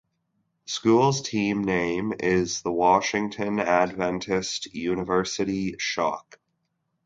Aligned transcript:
The 0.65 0.71
school's 0.71 1.21
team 1.21 1.63
name 1.63 2.15
is 2.19 2.63
the 2.63 2.71
Washington 2.71 3.59
Adventist 3.59 4.65
University 4.73 5.75
Shock. 5.77 6.39